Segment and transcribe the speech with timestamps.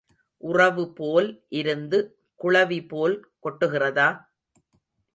[0.43, 1.29] உறவுபோல்
[1.51, 1.99] இருந்து
[2.39, 4.09] குளவிபோல் கொட்டுகிறதா?